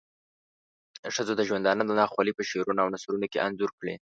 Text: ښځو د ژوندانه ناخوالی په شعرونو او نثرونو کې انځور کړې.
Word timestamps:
ښځو 1.15 1.33
د 1.37 1.41
ژوندانه 1.49 1.83
ناخوالی 2.01 2.33
په 2.35 2.43
شعرونو 2.49 2.81
او 2.83 2.91
نثرونو 2.93 3.27
کې 3.31 3.41
انځور 3.47 3.71
کړې. 3.79 3.95